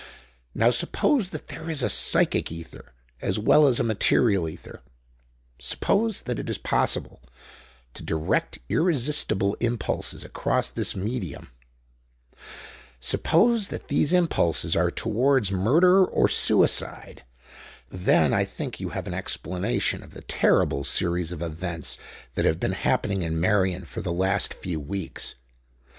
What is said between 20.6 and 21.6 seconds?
series of